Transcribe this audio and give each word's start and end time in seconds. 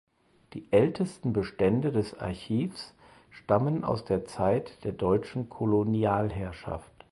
Die 0.53 0.71
ältesten 0.71 1.31
Bestände 1.31 1.91
des 1.91 2.17
Archivs 2.19 2.95
stammen 3.29 3.83
aus 3.83 4.03
der 4.03 4.25
Zeit 4.25 4.83
der 4.83 4.93
deutschen 4.93 5.47
Kolonialherrschaft. 5.47 7.05